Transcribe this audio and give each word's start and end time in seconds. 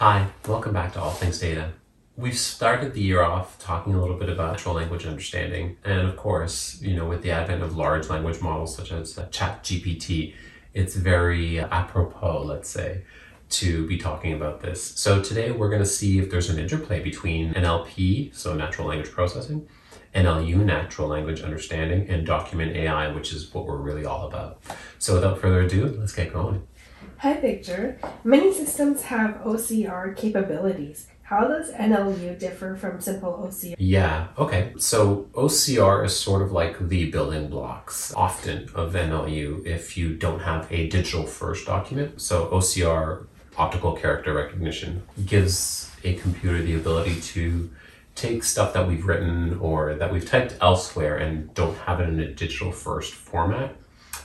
Hi, 0.00 0.28
welcome 0.46 0.72
back 0.72 0.92
to 0.92 1.00
All 1.00 1.10
Things 1.10 1.40
Data. 1.40 1.72
We've 2.16 2.38
started 2.38 2.94
the 2.94 3.00
year 3.00 3.20
off 3.20 3.58
talking 3.58 3.94
a 3.94 4.00
little 4.00 4.16
bit 4.16 4.28
about 4.28 4.52
natural 4.52 4.76
language 4.76 5.04
understanding. 5.04 5.76
And 5.84 6.06
of 6.06 6.16
course, 6.16 6.80
you 6.80 6.94
know, 6.94 7.04
with 7.04 7.24
the 7.24 7.32
advent 7.32 7.64
of 7.64 7.76
large 7.76 8.08
language 8.08 8.40
models 8.40 8.76
such 8.76 8.92
as 8.92 9.14
ChatGPT, 9.14 10.34
it's 10.72 10.94
very 10.94 11.58
apropos, 11.58 12.44
let's 12.44 12.70
say, 12.70 13.02
to 13.48 13.88
be 13.88 13.98
talking 13.98 14.32
about 14.34 14.60
this. 14.60 14.84
So 14.84 15.20
today 15.20 15.50
we're 15.50 15.68
going 15.68 15.82
to 15.82 15.86
see 15.86 16.20
if 16.20 16.30
there's 16.30 16.48
an 16.48 16.60
interplay 16.60 17.02
between 17.02 17.52
NLP, 17.54 18.32
so 18.32 18.54
natural 18.54 18.86
language 18.86 19.10
processing, 19.10 19.66
NLU, 20.14 20.64
natural 20.64 21.08
language 21.08 21.40
understanding, 21.40 22.08
and 22.08 22.24
document 22.24 22.76
AI, 22.76 23.10
which 23.12 23.32
is 23.32 23.52
what 23.52 23.66
we're 23.66 23.76
really 23.76 24.04
all 24.04 24.28
about. 24.28 24.62
So 25.00 25.14
without 25.14 25.40
further 25.40 25.62
ado, 25.62 25.86
let's 25.98 26.12
get 26.12 26.32
going. 26.32 26.68
Hi, 27.20 27.34
Victor. 27.34 27.98
Many 28.22 28.54
systems 28.54 29.02
have 29.02 29.42
OCR 29.42 30.16
capabilities. 30.16 31.08
How 31.22 31.48
does 31.48 31.72
NLU 31.72 32.38
differ 32.38 32.76
from 32.76 33.00
simple 33.00 33.32
OCR? 33.44 33.74
Yeah, 33.76 34.28
okay. 34.38 34.72
So 34.78 35.28
OCR 35.32 36.04
is 36.04 36.16
sort 36.16 36.42
of 36.42 36.52
like 36.52 36.78
the 36.88 37.10
building 37.10 37.48
blocks 37.48 38.14
often 38.14 38.68
of 38.72 38.92
NLU 38.92 39.66
if 39.66 39.96
you 39.96 40.14
don't 40.14 40.38
have 40.38 40.70
a 40.70 40.88
digital 40.88 41.24
first 41.24 41.66
document. 41.66 42.20
So 42.20 42.46
OCR, 42.50 43.26
optical 43.56 43.94
character 43.94 44.32
recognition, 44.32 45.02
gives 45.26 45.90
a 46.04 46.14
computer 46.14 46.62
the 46.62 46.76
ability 46.76 47.20
to 47.20 47.68
take 48.14 48.44
stuff 48.44 48.72
that 48.74 48.86
we've 48.86 49.04
written 49.04 49.58
or 49.58 49.94
that 49.94 50.12
we've 50.12 50.24
typed 50.24 50.56
elsewhere 50.60 51.16
and 51.16 51.52
don't 51.54 51.78
have 51.78 51.98
it 51.98 52.08
in 52.08 52.20
a 52.20 52.32
digital 52.32 52.70
first 52.70 53.12
format. 53.12 53.74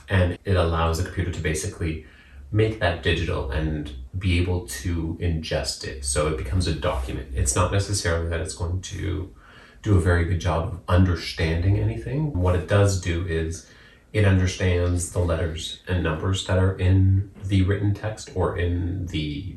And 0.08 0.38
it 0.44 0.54
allows 0.54 0.98
the 0.98 1.04
computer 1.04 1.32
to 1.32 1.40
basically 1.40 2.06
make 2.54 2.78
that 2.78 3.02
digital 3.02 3.50
and 3.50 3.90
be 4.16 4.38
able 4.38 4.64
to 4.64 5.18
ingest 5.20 5.84
it 5.84 6.04
so 6.04 6.28
it 6.28 6.38
becomes 6.38 6.68
a 6.68 6.72
document. 6.72 7.26
It's 7.34 7.56
not 7.56 7.72
necessarily 7.72 8.28
that 8.28 8.40
it's 8.40 8.54
going 8.54 8.80
to 8.80 9.34
do 9.82 9.96
a 9.96 10.00
very 10.00 10.24
good 10.24 10.40
job 10.40 10.72
of 10.72 10.80
understanding 10.86 11.78
anything. 11.78 12.32
What 12.32 12.54
it 12.54 12.68
does 12.68 13.00
do 13.00 13.26
is 13.26 13.68
it 14.12 14.24
understands 14.24 15.10
the 15.10 15.18
letters 15.18 15.80
and 15.88 16.04
numbers 16.04 16.46
that 16.46 16.56
are 16.56 16.78
in 16.78 17.32
the 17.42 17.62
written 17.62 17.92
text 17.92 18.30
or 18.36 18.56
in 18.56 19.08
the 19.08 19.56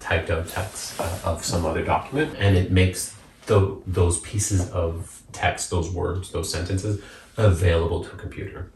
typed 0.00 0.28
out 0.28 0.48
text 0.48 1.00
uh, 1.00 1.18
of 1.22 1.44
some 1.44 1.64
other 1.64 1.84
document 1.84 2.34
and 2.40 2.56
it 2.56 2.72
makes 2.72 3.14
the, 3.46 3.80
those 3.86 4.18
pieces 4.18 4.68
of 4.70 5.22
text, 5.30 5.70
those 5.70 5.90
words, 5.90 6.32
those 6.32 6.50
sentences 6.50 7.00
available 7.36 8.02
to 8.02 8.10
a 8.10 8.16
computer. 8.16 8.68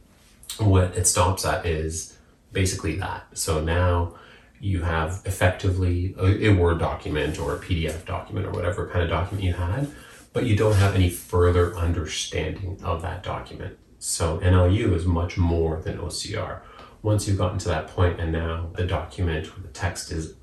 What 0.59 0.97
it 0.97 1.09
stops 1.09 1.45
at 1.45 1.67
is 1.67 2.17
basically 2.53 2.97
that. 2.97 3.27
So 3.35 3.61
now 3.61 4.15
you 4.61 4.83
have 4.83 5.23
effectively 5.25 6.15
a, 6.19 6.49
a, 6.49 6.55
Word 6.55 6.79
document 6.79 7.39
or 7.39 7.55
a 7.55 7.59
PDF 7.59 8.05
document 8.05 8.47
or 8.47 8.51
whatever 8.51 8.89
kind 8.89 9.03
of 9.03 9.09
document 9.09 9.45
you 9.45 9.55
had, 9.55 9.91
but 10.33 10.45
you 10.45 10.55
don't 10.55 10.75
have 10.75 10.95
any 10.95 11.09
further 11.09 11.75
understanding 11.77 12.79
of 12.83 13.01
that 13.03 13.23
document. 13.23 13.79
So 13.99 14.39
NLU 14.39 14.95
is 14.95 15.07
much 15.07 15.39
more 15.39 15.81
than 15.81 15.99
OCR. 15.99 16.61
Once 17.03 17.27
you've 17.27 17.39
gotten 17.39 17.59
to 17.59 17.69
that 17.69 17.89
point 17.89 18.21
and 18.21 18.33
now 18.33 18.71
the 18.75 18.85
document 18.87 19.47
or 19.49 19.61
the 19.61 19.69
text 19.69 20.13
is 20.13 20.35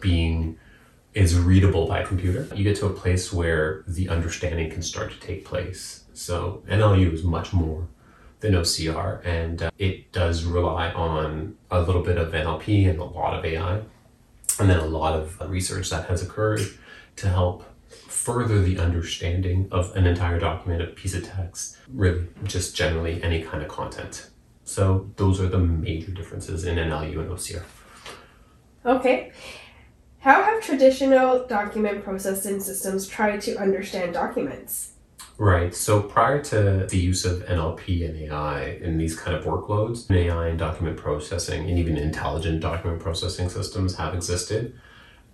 being 0.00 0.58
is 1.14 1.36
readable 1.36 1.86
by 1.86 2.00
a 2.00 2.06
computer, 2.06 2.46
you 2.54 2.62
get 2.62 2.76
to 2.76 2.86
a 2.86 2.90
place 2.90 3.32
where 3.32 3.82
the 3.88 4.08
understanding 4.08 4.70
can 4.70 4.82
start 4.82 5.10
to 5.10 5.18
take 5.20 5.44
place. 5.44 6.04
So 6.12 6.62
NLU 6.68 7.12
is 7.12 7.24
much 7.24 7.52
more 7.52 7.88
than 8.40 8.54
OCR, 8.54 9.24
and 9.24 9.62
uh, 9.62 9.70
it 9.78 10.12
does 10.12 10.44
rely 10.44 10.92
on 10.92 11.56
a 11.70 11.80
little 11.80 12.02
bit 12.02 12.18
of 12.18 12.32
NLP 12.32 12.88
and 12.88 12.98
a 12.98 13.04
lot 13.04 13.38
of 13.38 13.44
AI, 13.44 13.80
and 14.58 14.70
then 14.70 14.78
a 14.78 14.86
lot 14.86 15.18
of 15.18 15.40
research 15.50 15.90
that 15.90 16.08
has 16.08 16.22
occurred 16.22 16.60
to 17.16 17.28
help 17.28 17.64
further 17.88 18.60
the 18.62 18.78
understanding 18.78 19.68
of 19.70 19.94
an 19.96 20.06
entire 20.06 20.38
document, 20.38 20.82
a 20.82 20.86
piece 20.86 21.14
of 21.14 21.24
text, 21.24 21.78
really 21.92 22.26
just 22.44 22.76
generally 22.76 23.22
any 23.22 23.42
kind 23.42 23.62
of 23.62 23.68
content. 23.68 24.28
So 24.64 25.10
those 25.16 25.40
are 25.40 25.48
the 25.48 25.58
major 25.58 26.12
differences 26.12 26.64
in 26.64 26.76
NLU 26.76 27.20
and 27.20 27.30
OCR. 27.30 27.62
Okay. 28.84 29.32
How 30.20 30.42
have 30.42 30.62
traditional 30.62 31.46
document 31.46 32.04
processing 32.04 32.60
systems 32.60 33.08
tried 33.08 33.40
to 33.42 33.56
understand 33.56 34.12
documents? 34.12 34.92
Right. 35.36 35.74
So 35.74 36.02
prior 36.02 36.42
to 36.44 36.86
the 36.90 36.98
use 36.98 37.24
of 37.24 37.44
NLP 37.44 38.08
and 38.08 38.16
AI 38.16 38.78
in 38.82 38.98
these 38.98 39.18
kind 39.18 39.36
of 39.36 39.44
workloads, 39.44 40.10
AI 40.10 40.48
and 40.48 40.58
document 40.58 40.96
processing 40.96 41.68
and 41.68 41.78
even 41.78 41.96
intelligent 41.96 42.60
document 42.60 43.00
processing 43.00 43.48
systems 43.48 43.96
have 43.96 44.14
existed. 44.14 44.78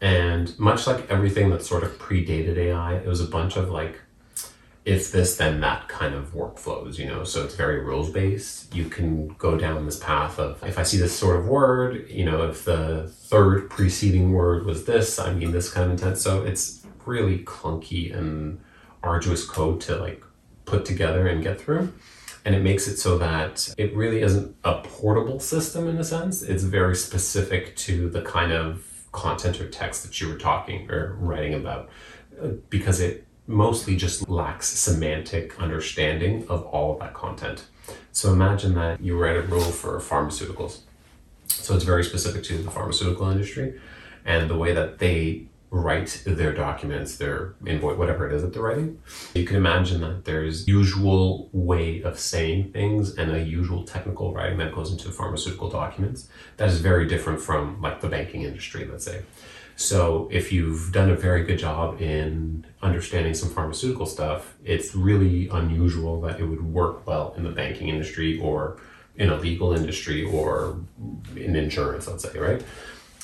And 0.01 0.59
much 0.59 0.87
like 0.87 1.11
everything 1.11 1.49
that 1.51 1.65
sort 1.65 1.85
of 1.85 1.99
predated 1.99 2.59
AI, 2.59 2.97
it 2.97 3.07
was 3.07 3.23
a 3.23 3.27
bunch 3.27 3.57
of 3.57 3.71
like 3.71 4.01
if 4.85 5.11
this 5.11 5.37
then 5.39 5.61
that 5.61 5.89
kind 5.89 6.15
of 6.15 6.35
workflows, 6.35 6.99
you 6.99 7.07
know. 7.07 7.25
So 7.25 7.43
it's 7.43 7.55
very 7.55 7.81
rules 7.81 8.11
based. 8.11 8.75
You 8.75 8.91
can 8.91 9.29
go 9.29 9.57
down 9.57 9.87
this 9.87 9.99
path 9.99 10.39
of 10.39 10.63
if 10.63 10.79
I 10.79 10.83
see 10.83 10.99
this 10.99 11.19
sort 11.19 11.37
of 11.37 11.47
word, 11.47 12.07
you 12.11 12.27
know, 12.27 12.43
if 12.43 12.65
the 12.65 13.09
third 13.09 13.71
preceding 13.71 14.33
word 14.33 14.67
was 14.67 14.85
this, 14.85 15.19
I 15.19 15.33
mean 15.33 15.53
this 15.53 15.71
kind 15.71 15.87
of 15.87 15.93
intent. 15.93 16.19
So 16.19 16.45
it's 16.45 16.85
really 17.07 17.39
clunky 17.39 18.15
and 18.15 18.61
arduous 19.05 19.47
code 19.47 19.81
to 19.83 19.97
like 19.97 20.25
put 20.65 20.85
together 20.85 21.27
and 21.27 21.43
get 21.43 21.61
through. 21.61 21.93
And 22.45 22.55
it 22.55 22.63
makes 22.63 22.87
it 22.89 22.97
so 22.99 23.17
that 23.19 23.75
it 23.79 23.95
really 23.95 24.21
isn't 24.21 24.55
a 24.65 24.83
portable 24.83 25.41
system 25.41 25.89
in 25.89 25.97
a 25.97 26.05
sense. 26.05 26.43
It's 26.43 26.63
very 26.63 26.97
specific 26.97 27.75
to 27.77 28.11
the 28.11 28.23
kind 28.23 28.53
of 28.53 28.85
content 29.13 29.61
or 29.61 29.69
text 29.69 30.03
that 30.03 30.21
you 30.21 30.29
were 30.29 30.37
talking 30.37 30.91
or 30.91 31.15
writing 31.21 31.55
about 31.55 31.89
uh, 32.43 32.49
because 32.69 33.01
it 33.01 33.27
mostly 33.47 33.97
just 33.97 34.29
lacks 34.29 34.69
semantic 34.69 35.59
understanding 35.61 36.45
of 36.49 36.65
all 36.67 36.95
of 36.95 36.99
that 37.01 37.15
content. 37.15 37.67
So 38.13 38.33
imagine 38.33 38.75
that 38.75 39.01
you 39.01 39.19
write 39.19 39.37
a 39.37 39.43
rule 39.43 39.61
for 39.63 39.99
pharmaceuticals. 40.01 40.81
So 41.47 41.75
it's 41.75 41.85
very 41.85 42.05
specific 42.05 42.43
to 42.45 42.59
the 42.59 42.71
pharmaceutical 42.71 43.31
industry 43.31 43.81
and 44.25 44.49
the 44.49 44.57
way 44.57 44.73
that 44.73 44.99
they 44.99 45.47
write 45.75 46.23
their 46.25 46.53
documents, 46.53 47.17
their 47.17 47.55
invoice, 47.67 47.99
whatever 47.99 48.29
it 48.29 48.33
is 48.33 48.43
that 48.43 48.55
they're 48.55 48.63
writing. 48.63 49.01
You 49.35 49.45
can 49.45 49.57
imagine 49.57 50.01
that 50.03 50.25
there's 50.25 50.69
usual 50.69 51.51
way 51.53 52.01
of 52.03 52.17
saying 52.19 52.71
things 52.73 53.17
and 53.17 53.33
a 53.33 53.41
usual 53.41 53.83
technical 53.83 54.33
writing 54.33 54.59
that 54.59 54.73
goes 54.73 54.93
into 54.93 55.11
pharmaceutical 55.11 55.69
documents 55.69 56.29
that 56.59 56.69
is 56.69 56.81
very 56.81 57.09
different 57.09 57.41
from 57.41 57.83
like 57.83 58.01
the 58.01 58.09
banking 58.09 58.43
industry, 58.43 58.85
let's 58.85 59.05
say. 59.05 59.23
So 59.75 60.29
if 60.31 60.53
you've 60.53 60.93
done 60.93 61.11
a 61.11 61.17
very 61.17 61.43
good 61.43 61.59
job 61.59 62.01
in 62.01 62.65
understanding 62.81 63.35
some 63.35 63.51
pharmaceutical 63.51 64.07
stuff, 64.07 64.55
it's 64.65 64.95
really 64.95 65.49
unusual 65.49 66.21
that 66.21 66.39
it 66.39 66.45
would 66.45 66.63
work 66.63 67.05
well 67.05 67.35
in 67.37 67.43
the 67.43 67.51
banking 67.51 67.89
industry 67.89 68.39
or 68.39 68.79
in 69.17 69.31
a 69.31 69.37
legal 69.37 69.73
industry 69.73 70.25
or 70.25 70.79
in 71.35 71.57
insurance, 71.57 72.07
let's 72.07 72.23
say, 72.23 72.39
right? 72.39 72.63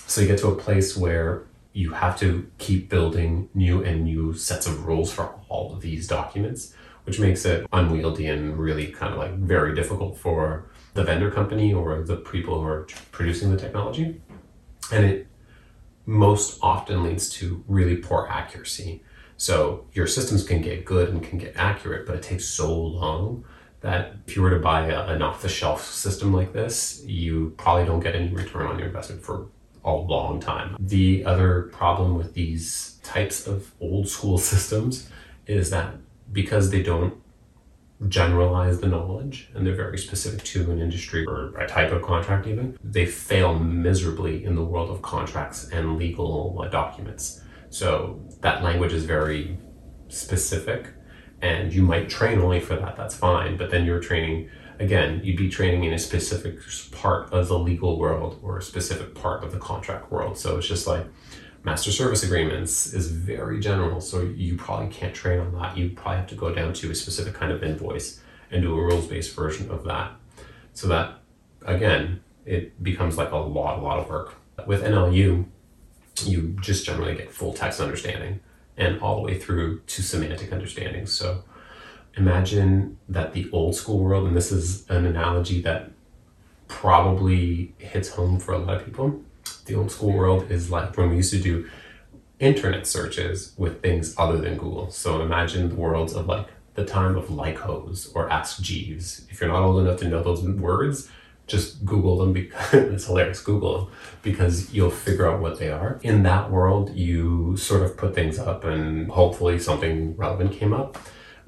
So 0.09 0.21
you 0.21 0.27
get 0.27 0.41
to 0.41 0.49
a 0.49 0.57
place 0.57 0.97
where 0.97 1.45
you 1.73 1.93
have 1.93 2.19
to 2.19 2.51
keep 2.59 2.89
building 2.89 3.49
new 3.55 3.83
and 3.83 4.05
new 4.05 4.35
sets 4.35 4.67
of 4.67 4.87
rules 4.87 5.13
for 5.13 5.35
all 5.49 5.73
of 5.73 5.81
these 5.81 6.07
documents, 6.07 6.75
which 7.05 7.21
makes 7.21 7.45
it 7.45 7.67
unwieldy 7.73 8.27
and 8.27 8.59
really 8.59 8.89
kind 8.89 9.13
of 9.13 9.19
like 9.19 9.35
very 9.35 9.75
difficult 9.75 10.19
for 10.19 10.71
the 10.95 11.05
vendor 11.05 11.31
company 11.31 11.73
or 11.73 12.03
the 12.03 12.17
people 12.17 12.61
who 12.61 12.67
are 12.67 12.87
producing 13.13 13.51
the 13.51 13.57
technology. 13.57 14.21
And 14.93 15.05
it 15.05 15.27
most 16.07 16.59
often 16.63 17.05
leads 17.05 17.31
to 17.31 17.63
really 17.69 17.97
poor 17.97 18.27
accuracy. 18.29 19.03
So 19.37 19.87
your 19.93 20.07
systems 20.07 20.45
can 20.45 20.61
get 20.61 20.85
good 20.85 21.11
and 21.11 21.23
can 21.23 21.39
get 21.39 21.55
accurate, 21.57 22.07
but 22.07 22.17
it 22.17 22.23
takes 22.23 22.47
so 22.47 22.77
long 22.77 23.45
that 23.81 24.17
if 24.27 24.37
you 24.37 24.43
were 24.43 24.51
to 24.51 24.59
buy 24.59 24.87
a, 24.89 25.07
an 25.07 25.23
off 25.23 25.41
the 25.41 25.49
shelf 25.49 25.85
system 25.85 26.33
like 26.35 26.53
this, 26.53 27.03
you 27.07 27.55
probably 27.57 27.87
don't 27.87 28.01
get 28.01 28.15
any 28.15 28.29
return 28.29 28.67
on 28.67 28.79
your 28.79 28.89
investment 28.89 29.23
for 29.23 29.47
a 29.85 29.93
long 29.93 30.41
time. 30.41 30.77
The 30.79 31.25
other 31.25 31.71
problem 31.73 32.17
with 32.17 32.35
these 32.35 32.99
types 33.03 33.47
of 33.47 33.73
old 33.81 34.09
school 34.09 34.39
systems 34.53 35.09
is 35.47 35.71
that 35.71 35.95
because 36.33 36.71
they 36.71 36.83
don't 36.83 37.15
generalize 38.09 38.81
the 38.81 38.87
knowledge 38.87 39.51
and 39.55 39.67
they're 39.67 39.75
very 39.75 39.99
specific 39.99 40.43
to 40.43 40.71
an 40.71 40.81
industry 40.81 41.27
or 41.27 41.55
a 41.59 41.69
type 41.69 41.93
of 41.93 42.01
contract 42.01 42.47
even 42.47 42.79
they 42.83 43.05
fail 43.05 43.59
miserably 43.59 44.43
in 44.43 44.55
the 44.55 44.65
world 44.65 44.89
of 44.89 45.03
contracts 45.03 45.69
and 45.69 45.99
legal 45.99 46.67
documents 46.71 47.43
so 47.69 48.19
that 48.41 48.63
language 48.63 48.95
is 48.95 49.05
very 49.05 49.59
specific 50.09 50.89
and 51.43 51.75
you 51.75 51.83
might 51.83 52.09
train 52.09 52.41
only 52.41 52.59
for 52.59 52.75
that 52.75 52.97
that's 52.97 53.15
fine 53.15 53.59
but 53.59 53.71
then 53.71 53.85
you're 53.85 54.01
training 54.01 54.49
again, 54.81 55.21
you'd 55.23 55.37
be 55.37 55.49
training 55.49 55.85
in 55.85 55.93
a 55.93 55.99
specific 55.99 56.59
part 56.91 57.31
of 57.33 57.49
the 57.49 57.59
legal 57.59 57.99
world 57.99 58.41
or 58.43 58.59
a 58.59 58.63
specific 58.63 59.15
part 59.15 59.45
of 59.45 59.53
the 59.53 59.59
contract 59.59 60.11
world. 60.11 60.39
So 60.39 60.57
it's 60.57 60.67
just 60.67 60.87
like 60.87 61.07
master 61.63 61.93
service 61.93 62.23
agreements 62.23 62.93
is 62.95 63.11
very 63.11 63.61
general. 63.61 64.01
So 64.01 64.23
you 64.23 64.57
probably 64.57 64.89
can't 64.89 65.15
train 65.15 65.39
on 65.39 65.53
that. 65.53 65.77
You 65.77 65.91
probably 65.91 66.17
have 66.17 66.27
to 66.29 66.35
go 66.35 66.53
down 66.53 66.73
to 66.73 66.91
a 66.91 66.95
specific 66.95 67.35
kind 67.35 67.53
of 67.53 67.63
invoice 67.63 68.21
and 68.51 68.63
do 68.63 68.77
a 68.77 68.83
rules 68.83 69.07
based 69.07 69.37
version 69.37 69.71
of 69.71 69.85
that. 69.85 70.13
So 70.73 70.89
that, 70.89 71.21
again, 71.67 72.21
it 72.47 72.83
becomes 72.83 73.19
like 73.19 73.33
a 73.33 73.37
lot, 73.37 73.79
a 73.79 73.83
lot 73.83 73.99
of 73.99 74.09
work. 74.09 74.35
With 74.67 74.83
NLU, 74.83 75.45
you 76.25 76.57
just 76.61 76.87
generally 76.87 77.15
get 77.15 77.31
full 77.31 77.53
text 77.53 77.81
understanding 77.81 78.41
and 78.79 78.99
all 79.01 79.17
the 79.17 79.23
way 79.23 79.39
through 79.39 79.81
to 79.81 80.03
semantic 80.03 80.53
understanding. 80.53 81.07
So 81.07 81.45
imagine 82.17 82.99
that 83.09 83.33
the 83.33 83.49
old 83.53 83.75
school 83.75 84.01
world, 84.01 84.27
and 84.27 84.37
this 84.37 84.53
is 84.53 84.89
an 84.89 85.07
analogy 85.07 85.61
that 85.63 85.91
probably 86.69 87.75
hits 87.79 88.11
home 88.11 88.39
for 88.39 88.53
a 88.53 88.59
lot 88.59 88.77
of 88.77 88.85
people. 88.85 89.21
The 89.67 89.75
old 89.75 89.91
school 89.91 90.13
world 90.13 90.51
is 90.51 90.71
like 90.71 90.97
when 90.97 91.11
we 91.11 91.17
used 91.17 91.33
to 91.33 91.41
do 91.41 91.69
internet 92.39 92.87
searches 92.87 93.53
with 93.57 93.83
things 93.83 94.15
other 94.17 94.39
than 94.39 94.57
Google. 94.57 94.91
So 94.91 95.21
imagine 95.21 95.69
the 95.69 95.75
worlds 95.75 96.15
of 96.15 96.27
like 96.27 96.47
the 96.75 96.85
time 96.85 97.17
of 97.17 97.27
Lycos 97.27 98.15
or 98.15 98.31
Ask 98.31 98.63
Jeeves. 98.63 99.27
If 99.29 99.41
you're 99.41 99.51
not 99.51 99.63
old 99.63 99.81
enough 99.81 99.99
to 100.01 100.09
know 100.09 100.23
those 100.23 100.43
words, 100.43 101.11
just 101.47 101.85
Google 101.85 102.19
them 102.19 102.33
because 102.33 102.73
it's 102.75 103.07
hilarious. 103.07 103.43
Google 103.43 103.79
them 103.79 103.93
because 104.23 104.73
you'll 104.73 104.91
figure 104.91 105.29
out 105.29 105.41
what 105.41 105.59
they 105.59 105.71
are. 105.71 105.99
In 106.03 106.23
that 106.23 106.51
world, 106.51 106.95
you 106.95 107.57
sort 107.57 107.83
of 107.83 107.97
put 107.97 108.15
things 108.15 108.39
up 108.39 108.65
and 108.65 109.11
hopefully 109.11 109.59
something 109.59 110.17
relevant 110.17 110.53
came 110.53 110.73
up. 110.73 110.97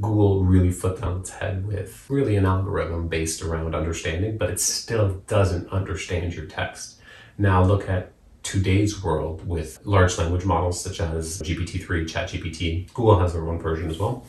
Google 0.01 0.45
really 0.45 0.71
flipped 0.71 1.03
on 1.03 1.21
its 1.21 1.31
head 1.31 1.67
with 1.67 2.07
really 2.09 2.37
an 2.37 2.47
algorithm 2.47 3.09
based 3.09 3.43
around 3.43 3.75
understanding, 3.75 4.39
but 4.39 4.51
it 4.51 4.61
still 4.61 5.23
doesn't 5.27 5.69
understand 5.69 6.35
your 6.35 6.47
text. 6.47 7.01
Now 7.39 7.63
look 7.63 7.89
at 7.89 8.13
today's 8.43 9.03
world 9.03 9.47
with 9.47 9.81
large 9.85 10.19
language 10.19 10.45
models 10.45 10.81
such 10.81 11.01
as 11.01 11.41
GPT-3, 11.43 12.05
ChatGPT. 12.11 12.93
Google 12.93 13.19
has 13.21 13.33
their 13.33 13.49
own 13.49 13.59
version 13.61 13.89
as 13.91 13.99
well. 13.99 14.25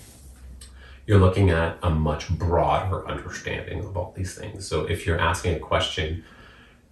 You're 1.05 1.19
looking 1.19 1.49
at 1.49 1.77
a 1.83 1.89
much 1.89 2.29
broader 2.29 3.07
understanding 3.07 3.79
of 3.79 3.97
all 3.97 4.13
these 4.15 4.35
things. 4.35 4.67
So 4.67 4.85
if 4.85 5.05
you're 5.05 5.19
asking 5.19 5.55
a 5.55 5.59
question 5.59 6.23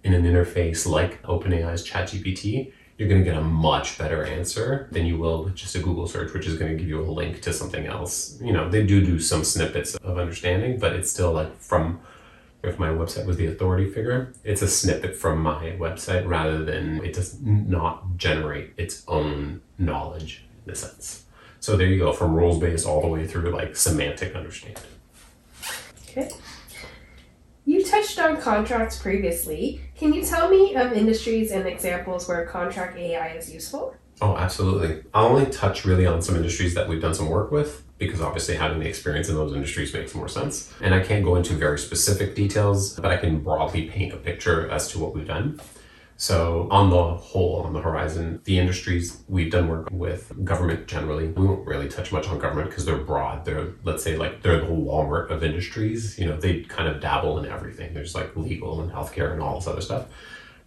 in 0.04 0.12
an 0.14 0.24
interface 0.24 0.86
like 0.86 1.22
OpenAI's 1.22 1.88
ChatGPT, 1.88 2.72
you're 3.02 3.08
going 3.08 3.24
to 3.24 3.28
get 3.28 3.36
a 3.36 3.44
much 3.44 3.98
better 3.98 4.24
answer 4.24 4.86
than 4.92 5.04
you 5.04 5.18
will 5.18 5.42
with 5.42 5.56
just 5.56 5.74
a 5.74 5.80
Google 5.80 6.06
search, 6.06 6.32
which 6.32 6.46
is 6.46 6.56
going 6.56 6.70
to 6.70 6.78
give 6.78 6.88
you 6.88 7.00
a 7.00 7.10
link 7.10 7.42
to 7.42 7.52
something 7.52 7.86
else. 7.86 8.40
You 8.40 8.52
know, 8.52 8.70
they 8.70 8.86
do 8.86 9.04
do 9.04 9.18
some 9.18 9.42
snippets 9.42 9.96
of 9.96 10.18
understanding, 10.18 10.78
but 10.78 10.92
it's 10.92 11.10
still 11.10 11.32
like 11.32 11.58
from 11.58 12.00
if 12.62 12.78
my 12.78 12.90
website 12.90 13.26
was 13.26 13.36
the 13.38 13.46
authority 13.46 13.90
figure, 13.90 14.32
it's 14.44 14.62
a 14.62 14.68
snippet 14.68 15.16
from 15.16 15.42
my 15.42 15.72
website 15.80 16.28
rather 16.28 16.64
than 16.64 17.04
it 17.04 17.12
does 17.12 17.40
not 17.42 18.16
generate 18.16 18.72
its 18.76 19.02
own 19.08 19.62
knowledge 19.78 20.44
in 20.64 20.70
a 20.72 20.76
sense. 20.76 21.24
So 21.58 21.76
there 21.76 21.88
you 21.88 21.98
go, 21.98 22.12
from 22.12 22.36
rules 22.36 22.60
based 22.60 22.86
all 22.86 23.00
the 23.00 23.08
way 23.08 23.26
through 23.26 23.50
like 23.50 23.74
semantic 23.74 24.36
understanding. 24.36 24.84
Okay. 26.08 26.30
You 27.64 27.84
touched 27.84 28.20
on 28.20 28.40
contracts 28.40 28.96
previously. 28.96 29.80
Can 30.02 30.12
you 30.12 30.24
tell 30.24 30.48
me 30.48 30.74
of 30.74 30.92
industries 30.94 31.52
and 31.52 31.64
examples 31.64 32.26
where 32.26 32.44
contract 32.44 32.98
AI 32.98 33.36
is 33.36 33.54
useful? 33.54 33.94
Oh, 34.20 34.36
absolutely. 34.36 35.04
I'll 35.14 35.28
only 35.28 35.46
touch 35.46 35.84
really 35.84 36.06
on 36.06 36.20
some 36.20 36.34
industries 36.34 36.74
that 36.74 36.88
we've 36.88 37.00
done 37.00 37.14
some 37.14 37.28
work 37.28 37.52
with 37.52 37.84
because 37.98 38.20
obviously 38.20 38.56
having 38.56 38.80
the 38.80 38.88
experience 38.88 39.28
in 39.28 39.36
those 39.36 39.52
industries 39.52 39.94
makes 39.94 40.12
more 40.12 40.26
sense. 40.26 40.74
And 40.80 40.92
I 40.92 40.98
can't 40.98 41.24
go 41.24 41.36
into 41.36 41.54
very 41.54 41.78
specific 41.78 42.34
details, 42.34 42.98
but 42.98 43.12
I 43.12 43.16
can 43.16 43.44
broadly 43.44 43.88
paint 43.88 44.12
a 44.12 44.16
picture 44.16 44.68
as 44.72 44.88
to 44.88 44.98
what 44.98 45.14
we've 45.14 45.28
done. 45.28 45.60
So, 46.22 46.68
on 46.70 46.90
the 46.90 47.16
whole, 47.16 47.64
on 47.66 47.72
the 47.72 47.80
horizon, 47.80 48.42
the 48.44 48.56
industries 48.56 49.24
we've 49.26 49.50
done 49.50 49.66
work 49.66 49.88
with 49.90 50.32
government 50.44 50.86
generally. 50.86 51.26
We 51.26 51.44
won't 51.44 51.66
really 51.66 51.88
touch 51.88 52.12
much 52.12 52.28
on 52.28 52.38
government 52.38 52.70
because 52.70 52.84
they're 52.84 52.96
broad. 52.96 53.44
They're, 53.44 53.72
let's 53.82 54.04
say, 54.04 54.16
like 54.16 54.40
they're 54.40 54.60
the 54.60 54.66
Walmart 54.66 55.30
of 55.30 55.42
industries. 55.42 56.16
You 56.20 56.26
know, 56.26 56.36
they 56.36 56.60
kind 56.60 56.88
of 56.88 57.00
dabble 57.00 57.40
in 57.40 57.46
everything. 57.46 57.92
There's 57.92 58.14
like 58.14 58.36
legal 58.36 58.80
and 58.80 58.92
healthcare 58.92 59.32
and 59.32 59.42
all 59.42 59.56
this 59.56 59.66
other 59.66 59.80
stuff. 59.80 60.06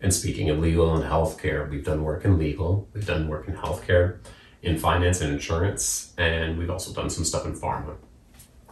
And 0.02 0.14
speaking 0.14 0.50
of 0.50 0.60
legal 0.60 0.94
and 0.94 1.10
healthcare, 1.10 1.70
we've 1.70 1.86
done 1.86 2.04
work 2.04 2.26
in 2.26 2.38
legal, 2.38 2.90
we've 2.92 3.08
done 3.08 3.30
work 3.30 3.48
in 3.48 3.56
healthcare, 3.56 4.18
in 4.62 4.78
finance 4.78 5.22
and 5.22 5.32
insurance, 5.32 6.12
and 6.18 6.58
we've 6.58 6.70
also 6.70 6.92
done 6.92 7.10
some 7.10 7.24
stuff 7.24 7.46
in 7.46 7.54
pharma. 7.54 7.96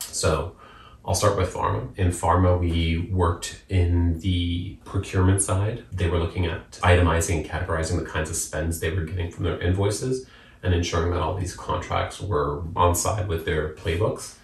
So, 0.01 0.57
I'll 1.05 1.15
start 1.15 1.38
with 1.38 1.53
pharma. 1.53 1.97
In 1.97 2.09
pharma, 2.09 2.57
we 2.57 3.09
worked 3.11 3.61
in 3.67 4.19
the 4.19 4.77
procurement 4.85 5.41
side. 5.41 5.83
They 5.91 6.09
were 6.09 6.17
looking 6.17 6.45
at 6.45 6.71
itemizing 6.81 7.41
and 7.41 7.45
categorizing 7.45 8.00
the 8.00 8.05
kinds 8.05 8.29
of 8.29 8.38
spends 8.38 8.79
they 8.79 8.91
were 8.91 9.03
getting 9.03 9.29
from 9.29 9.44
their 9.44 9.59
invoices 9.59 10.25
and 10.63 10.73
ensuring 10.73 11.11
that 11.11 11.19
all 11.19 11.35
these 11.35 11.55
contracts 11.55 12.21
were 12.21 12.63
on 12.75 12.95
side 12.95 13.27
with 13.27 13.44
their 13.44 13.73
playbooks 13.75 14.35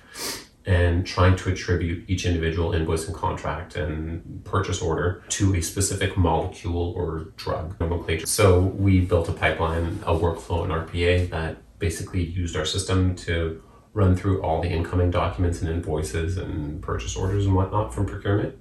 and 0.65 1.07
trying 1.07 1.37
to 1.37 1.49
attribute 1.49 2.07
each 2.09 2.25
individual 2.25 2.73
invoice 2.73 3.07
and 3.07 3.15
contract 3.15 3.77
and 3.77 4.43
purchase 4.43 4.81
order 4.81 5.23
to 5.29 5.55
a 5.55 5.61
specific 5.61 6.17
molecule 6.17 6.93
or 6.95 7.31
drug 7.37 7.79
nomenclature. 7.79 8.25
So 8.25 8.59
we 8.59 8.99
built 8.99 9.29
a 9.29 9.31
pipeline, 9.31 9.99
a 10.05 10.13
workflow 10.13 10.65
in 10.65 10.71
RPA 10.71 11.29
that 11.29 11.57
basically 11.79 12.21
used 12.21 12.57
our 12.57 12.65
system 12.65 13.15
to 13.15 13.63
run 13.93 14.15
through 14.15 14.41
all 14.41 14.61
the 14.61 14.69
incoming 14.69 15.11
documents 15.11 15.61
and 15.61 15.69
invoices 15.69 16.37
and 16.37 16.81
purchase 16.81 17.15
orders 17.15 17.45
and 17.45 17.55
whatnot 17.55 17.93
from 17.93 18.05
procurement 18.05 18.55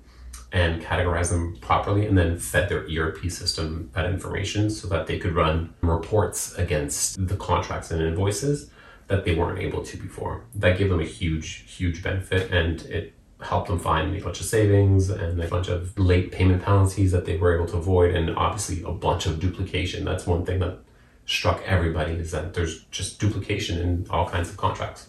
and 0.53 0.83
categorize 0.83 1.31
them 1.31 1.57
properly 1.61 2.07
and 2.07 2.17
then 2.17 2.39
fed 2.39 2.69
their 2.69 2.87
ERP 2.91 3.31
system 3.31 3.91
that 3.95 4.07
information 4.07 4.71
so 4.71 4.89
that 4.89 5.07
they 5.07 5.19
could 5.19 5.35
run 5.35 5.75
reports 5.83 6.55
against 6.55 7.27
the 7.29 7.37
contracts 7.37 7.91
and 7.91 8.01
invoices 8.01 8.71
that 9.09 9.25
they 9.25 9.35
weren't 9.35 9.59
able 9.59 9.83
to 9.83 9.97
before. 9.99 10.45
That 10.55 10.79
gave 10.79 10.89
them 10.89 11.01
a 11.01 11.05
huge, 11.05 11.65
huge 11.67 12.03
benefit 12.03 12.51
and 12.51 12.81
it 12.83 13.15
helped 13.41 13.69
them 13.69 13.79
find 13.79 14.17
a 14.17 14.21
bunch 14.21 14.41
of 14.41 14.47
savings 14.47 15.11
and 15.11 15.41
a 15.43 15.49
bunch 15.49 15.69
of 15.69 15.97
late 15.99 16.33
payment 16.33 16.63
penalties 16.63 17.13
that 17.13 17.25
they 17.25 17.37
were 17.37 17.55
able 17.55 17.67
to 17.67 17.77
avoid 17.77 18.15
and 18.15 18.31
obviously 18.37 18.83
a 18.83 18.93
bunch 18.93 19.27
of 19.27 19.39
duplication. 19.39 20.05
That's 20.05 20.27
one 20.27 20.45
thing 20.45 20.59
that 20.61 20.79
struck 21.29 21.63
everybody 21.67 22.15
is 22.15 22.31
that 22.31 22.55
there's 22.55 22.85
just 22.85 23.21
duplication 23.21 23.79
in 23.79 24.07
all 24.09 24.27
kinds 24.27 24.49
of 24.49 24.57
contracts. 24.57 25.09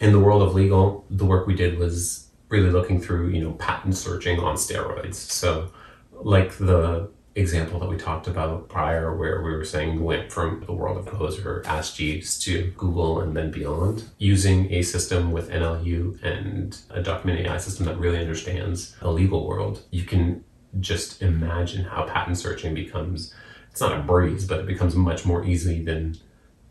In 0.00 0.12
the 0.12 0.20
world 0.20 0.40
of 0.40 0.54
legal, 0.54 1.04
the 1.10 1.26
work 1.26 1.46
we 1.46 1.56
did 1.56 1.76
was 1.76 2.30
really 2.48 2.70
looking 2.70 3.00
through, 3.00 3.30
you 3.30 3.42
know, 3.42 3.52
patent 3.54 3.96
searching 3.96 4.38
on 4.38 4.54
steroids. 4.54 5.16
So, 5.16 5.72
like 6.12 6.56
the 6.58 7.10
example 7.34 7.80
that 7.80 7.88
we 7.88 7.96
talked 7.96 8.28
about 8.28 8.68
prior, 8.68 9.14
where 9.16 9.42
we 9.42 9.50
were 9.50 9.64
saying 9.64 9.96
we 9.96 10.02
went 10.02 10.30
from 10.30 10.62
the 10.66 10.72
world 10.72 10.96
of 10.96 11.44
or 11.44 11.62
Ask 11.66 11.96
Jeeves 11.96 12.38
to 12.44 12.72
Google 12.78 13.20
and 13.20 13.36
then 13.36 13.50
beyond, 13.50 14.04
using 14.18 14.72
a 14.72 14.82
system 14.82 15.32
with 15.32 15.50
NLU 15.50 16.22
and 16.22 16.78
a 16.90 17.02
document 17.02 17.44
AI 17.44 17.58
system 17.58 17.86
that 17.86 17.98
really 17.98 18.18
understands 18.18 18.94
the 19.00 19.10
legal 19.10 19.46
world, 19.46 19.82
you 19.90 20.04
can 20.04 20.44
just 20.78 21.22
imagine 21.22 21.84
how 21.84 22.04
patent 22.04 22.38
searching 22.38 22.72
becomes 22.72 23.34
it's 23.76 23.82
not 23.82 23.92
a 23.92 24.00
breeze, 24.00 24.46
but 24.46 24.60
it 24.60 24.66
becomes 24.66 24.96
much 24.96 25.26
more 25.26 25.44
easy 25.44 25.84
than 25.84 26.16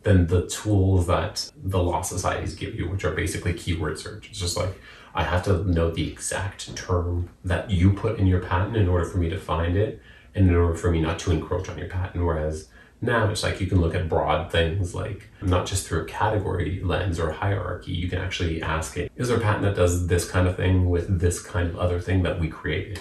than 0.02 0.26
the 0.26 0.44
tools 0.48 1.06
that 1.06 1.52
the 1.54 1.80
law 1.80 2.02
societies 2.02 2.56
give 2.56 2.74
you, 2.74 2.88
which 2.88 3.04
are 3.04 3.12
basically 3.12 3.54
keyword 3.54 3.96
search. 3.96 4.28
It's 4.28 4.40
just 4.40 4.56
like 4.56 4.80
I 5.14 5.22
have 5.22 5.44
to 5.44 5.62
know 5.70 5.92
the 5.92 6.08
exact 6.10 6.74
term 6.74 7.28
that 7.44 7.70
you 7.70 7.92
put 7.92 8.18
in 8.18 8.26
your 8.26 8.40
patent 8.40 8.76
in 8.76 8.88
order 8.88 9.04
for 9.04 9.18
me 9.18 9.28
to 9.28 9.38
find 9.38 9.76
it, 9.76 10.02
and 10.34 10.48
in 10.48 10.56
order 10.56 10.74
for 10.74 10.90
me 10.90 11.00
not 11.00 11.20
to 11.20 11.30
encroach 11.30 11.68
on 11.68 11.78
your 11.78 11.86
patent. 11.86 12.24
Whereas 12.24 12.66
now 13.00 13.30
it's 13.30 13.44
like 13.44 13.60
you 13.60 13.68
can 13.68 13.80
look 13.80 13.94
at 13.94 14.08
broad 14.08 14.50
things 14.50 14.92
like 14.92 15.28
not 15.40 15.64
just 15.64 15.86
through 15.86 16.02
a 16.02 16.06
category 16.06 16.80
lens 16.82 17.20
or 17.20 17.30
hierarchy, 17.30 17.92
you 17.92 18.08
can 18.08 18.18
actually 18.18 18.60
ask 18.60 18.96
it, 18.96 19.12
is 19.14 19.28
there 19.28 19.36
a 19.36 19.40
patent 19.40 19.62
that 19.62 19.76
does 19.76 20.08
this 20.08 20.28
kind 20.28 20.48
of 20.48 20.56
thing 20.56 20.90
with 20.90 21.20
this 21.20 21.40
kind 21.40 21.68
of 21.68 21.78
other 21.78 22.00
thing 22.00 22.24
that 22.24 22.40
we 22.40 22.48
created? 22.48 22.98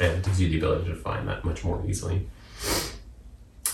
And 0.00 0.18
it 0.18 0.24
gives 0.24 0.40
you 0.40 0.48
the 0.48 0.58
ability 0.58 0.90
to 0.90 0.96
find 0.96 1.28
that 1.28 1.44
much 1.44 1.62
more 1.62 1.80
easily 1.86 2.26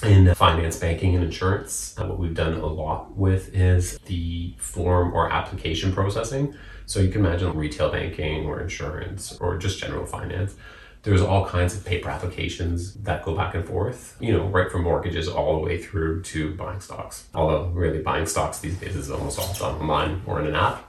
in 0.02 0.34
finance, 0.34 0.76
banking, 0.76 1.14
and 1.14 1.24
insurance. 1.24 1.94
Uh, 1.98 2.06
what 2.06 2.18
we've 2.18 2.34
done 2.34 2.54
a 2.54 2.66
lot 2.66 3.16
with 3.16 3.54
is 3.54 3.98
the 4.06 4.54
form 4.58 5.12
or 5.12 5.30
application 5.30 5.92
processing. 5.92 6.54
So 6.86 7.00
you 7.00 7.10
can 7.10 7.24
imagine 7.24 7.56
retail 7.56 7.90
banking 7.90 8.46
or 8.46 8.60
insurance 8.60 9.36
or 9.40 9.56
just 9.56 9.78
general 9.78 10.06
finance. 10.06 10.54
There's 11.02 11.22
all 11.22 11.46
kinds 11.46 11.74
of 11.74 11.84
paper 11.84 12.10
applications 12.10 12.94
that 12.94 13.24
go 13.24 13.34
back 13.34 13.54
and 13.54 13.64
forth, 13.64 14.16
you 14.20 14.32
know, 14.32 14.46
right 14.48 14.70
from 14.70 14.82
mortgages 14.82 15.28
all 15.28 15.58
the 15.58 15.64
way 15.64 15.80
through 15.80 16.22
to 16.24 16.54
buying 16.54 16.80
stocks. 16.80 17.26
Although, 17.34 17.68
really, 17.68 18.02
buying 18.02 18.26
stocks 18.26 18.58
these 18.58 18.78
days 18.78 18.96
is 18.96 19.10
almost 19.10 19.38
all 19.38 19.54
done 19.54 19.80
online 19.80 20.22
or 20.26 20.40
in 20.40 20.46
an 20.46 20.56
app. 20.56 20.84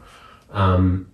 Um, 0.49 1.10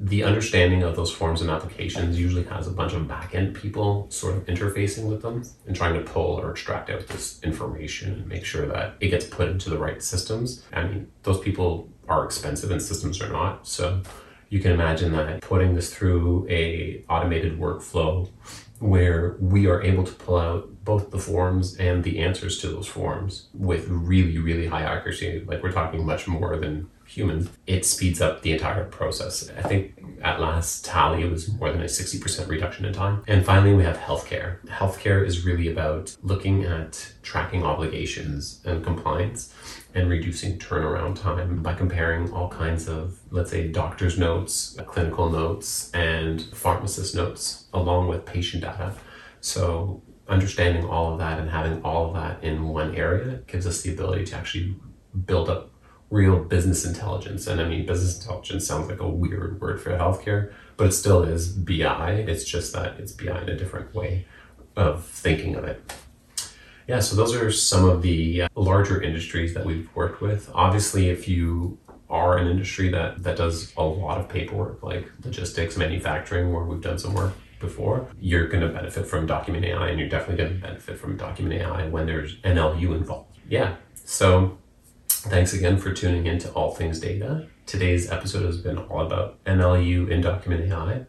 the 0.00 0.22
understanding 0.22 0.84
of 0.84 0.94
those 0.94 1.10
forms 1.10 1.40
and 1.40 1.50
applications 1.50 2.20
usually 2.20 2.44
has 2.44 2.68
a 2.68 2.70
bunch 2.70 2.92
of 2.92 3.02
backend 3.02 3.54
people 3.54 4.06
sort 4.10 4.36
of 4.36 4.46
interfacing 4.46 5.08
with 5.08 5.22
them 5.22 5.42
and 5.66 5.74
trying 5.74 5.94
to 5.94 6.00
pull 6.00 6.40
or 6.40 6.50
extract 6.50 6.88
out 6.88 7.06
this 7.08 7.42
information 7.42 8.12
and 8.12 8.26
make 8.28 8.44
sure 8.44 8.66
that 8.66 8.94
it 9.00 9.08
gets 9.08 9.24
put 9.24 9.48
into 9.48 9.68
the 9.70 9.78
right 9.78 10.00
systems. 10.00 10.62
I 10.72 10.84
mean, 10.84 11.10
those 11.24 11.40
people 11.40 11.88
are 12.08 12.24
expensive 12.24 12.70
and 12.70 12.80
systems 12.80 13.20
are 13.20 13.28
not. 13.28 13.66
So 13.66 14.02
you 14.50 14.60
can 14.60 14.70
imagine 14.70 15.12
that 15.12 15.40
putting 15.40 15.74
this 15.74 15.92
through 15.92 16.46
a 16.48 17.04
automated 17.08 17.58
workflow 17.58 18.30
where 18.78 19.36
we 19.40 19.66
are 19.66 19.82
able 19.82 20.04
to 20.04 20.12
pull 20.12 20.38
out 20.38 20.84
both 20.84 21.10
the 21.10 21.18
forms 21.18 21.76
and 21.76 22.04
the 22.04 22.20
answers 22.20 22.58
to 22.60 22.68
those 22.68 22.86
forms 22.86 23.48
with 23.52 23.88
really, 23.88 24.38
really 24.38 24.68
high 24.68 24.82
accuracy. 24.82 25.44
Like 25.44 25.62
we're 25.62 25.72
talking 25.72 26.06
much 26.06 26.28
more 26.28 26.56
than 26.56 26.88
humans, 27.08 27.48
it 27.66 27.86
speeds 27.86 28.20
up 28.20 28.42
the 28.42 28.52
entire 28.52 28.84
process. 28.84 29.50
I 29.56 29.62
think 29.62 29.98
at 30.22 30.40
last 30.40 30.84
tally, 30.84 31.22
it 31.22 31.30
was 31.30 31.52
more 31.52 31.72
than 31.72 31.80
a 31.80 31.86
60% 31.86 32.48
reduction 32.48 32.84
in 32.84 32.92
time. 32.92 33.22
And 33.26 33.44
finally, 33.44 33.74
we 33.74 33.84
have 33.84 33.96
healthcare. 33.96 34.64
Healthcare 34.66 35.24
is 35.26 35.44
really 35.44 35.68
about 35.68 36.16
looking 36.22 36.64
at 36.64 37.12
tracking 37.22 37.64
obligations 37.64 38.60
and 38.64 38.84
compliance 38.84 39.54
and 39.94 40.10
reducing 40.10 40.58
turnaround 40.58 41.20
time 41.20 41.62
by 41.62 41.74
comparing 41.74 42.30
all 42.32 42.48
kinds 42.48 42.88
of, 42.88 43.18
let's 43.30 43.50
say, 43.50 43.68
doctor's 43.68 44.18
notes, 44.18 44.76
clinical 44.86 45.30
notes, 45.30 45.90
and 45.92 46.42
pharmacist 46.52 47.14
notes, 47.14 47.68
along 47.72 48.08
with 48.08 48.26
patient 48.26 48.62
data. 48.62 48.94
So, 49.40 50.02
understanding 50.28 50.84
all 50.84 51.12
of 51.12 51.18
that 51.18 51.40
and 51.40 51.48
having 51.48 51.82
all 51.82 52.08
of 52.08 52.14
that 52.14 52.44
in 52.44 52.68
one 52.68 52.94
area 52.94 53.40
gives 53.46 53.66
us 53.66 53.80
the 53.80 53.92
ability 53.92 54.26
to 54.26 54.36
actually 54.36 54.76
build 55.24 55.48
up 55.48 55.70
real 56.10 56.42
business 56.42 56.84
intelligence. 56.84 57.46
And 57.46 57.60
I 57.60 57.68
mean, 57.68 57.86
business 57.86 58.18
intelligence 58.18 58.66
sounds 58.66 58.88
like 58.88 59.00
a 59.00 59.08
weird 59.08 59.60
word 59.60 59.80
for 59.80 59.90
healthcare, 59.90 60.52
but 60.76 60.88
it 60.88 60.92
still 60.92 61.22
is 61.22 61.48
BI. 61.48 62.24
It's 62.26 62.44
just 62.44 62.72
that 62.72 62.98
it's 62.98 63.12
BI 63.12 63.42
in 63.42 63.48
a 63.48 63.56
different 63.56 63.94
way 63.94 64.26
of 64.76 65.04
thinking 65.04 65.54
of 65.56 65.64
it. 65.64 65.92
Yeah, 66.86 67.00
so 67.00 67.16
those 67.16 67.34
are 67.34 67.50
some 67.50 67.86
of 67.86 68.00
the 68.00 68.42
uh, 68.42 68.48
larger 68.54 69.02
industries 69.02 69.52
that 69.52 69.66
we've 69.66 69.94
worked 69.94 70.22
with. 70.22 70.50
Obviously, 70.54 71.10
if 71.10 71.28
you 71.28 71.78
are 72.08 72.38
an 72.38 72.48
industry 72.48 72.88
that, 72.88 73.22
that 73.22 73.36
does 73.36 73.74
a 73.76 73.82
lot 73.82 74.18
of 74.18 74.28
paperwork, 74.28 74.82
like 74.82 75.10
logistics, 75.22 75.76
manufacturing, 75.76 76.50
where 76.50 76.64
we've 76.64 76.80
done 76.80 76.98
some 76.98 77.12
work 77.12 77.34
before, 77.60 78.08
you're 78.18 78.48
going 78.48 78.62
to 78.62 78.72
benefit 78.72 79.06
from 79.06 79.26
Document 79.26 79.66
AI, 79.66 79.88
and 79.88 79.98
you're 79.98 80.08
definitely 80.08 80.42
going 80.42 80.54
to 80.54 80.66
benefit 80.66 80.98
from 80.98 81.18
Document 81.18 81.60
AI 81.60 81.88
when 81.88 82.06
there's 82.06 82.36
NLU 82.36 82.96
involved. 82.96 83.36
Yeah, 83.50 83.76
so 84.04 84.56
Thanks 85.22 85.52
again 85.52 85.78
for 85.78 85.92
tuning 85.92 86.26
in 86.26 86.38
to 86.38 86.52
All 86.52 86.72
Things 86.72 87.00
Data. 87.00 87.48
Today's 87.66 88.08
episode 88.08 88.46
has 88.46 88.56
been 88.56 88.78
all 88.78 89.04
about 89.04 89.42
NLU 89.44 90.08
in 90.08 90.20
Document 90.20 90.70
AI. 90.70 91.06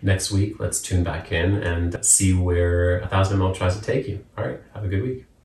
Next 0.00 0.30
week, 0.30 0.58
let's 0.58 0.80
tune 0.80 1.04
back 1.04 1.30
in 1.30 1.56
and 1.56 2.02
see 2.02 2.32
where 2.32 3.00
a 3.00 3.06
thousand 3.06 3.38
ml 3.38 3.54
tries 3.54 3.76
to 3.76 3.82
take 3.82 4.08
you. 4.08 4.24
All 4.38 4.46
right, 4.46 4.60
have 4.74 4.84
a 4.84 4.88
good 4.88 5.02
week. 5.02 5.26